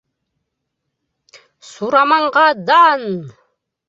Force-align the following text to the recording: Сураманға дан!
Сураманға 1.71 2.47
дан! 2.71 3.05